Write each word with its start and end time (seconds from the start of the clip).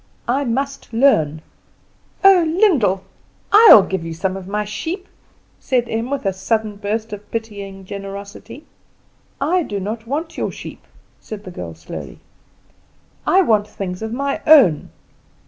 I 0.27 0.45
must 0.45 0.91
learn." 0.91 1.43
"Oh, 2.23 2.43
Lyndall! 2.59 3.03
I 3.51 3.67
will 3.69 3.83
give 3.83 4.03
you 4.03 4.15
some 4.15 4.35
of 4.35 4.47
my 4.47 4.65
sheep," 4.65 5.07
said 5.59 5.87
Em, 5.87 6.09
with 6.09 6.25
a 6.25 6.33
sudden 6.33 6.77
burst 6.77 7.13
of 7.13 7.29
pitying 7.29 7.85
generosity. 7.85 8.65
"I 9.39 9.61
do 9.61 9.79
not 9.79 10.07
want 10.07 10.39
your 10.39 10.51
sheep," 10.51 10.81
said 11.19 11.43
the 11.43 11.51
girl 11.51 11.75
slowly; 11.75 12.17
"I 13.27 13.43
want 13.43 13.67
things 13.67 14.01
of 14.01 14.11
my 14.11 14.41
own. 14.47 14.89